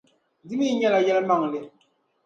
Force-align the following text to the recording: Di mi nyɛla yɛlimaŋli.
Di 0.47 0.55
mi 0.55 0.67
nyɛla 0.71 0.99
yɛlimaŋli. 1.05 1.59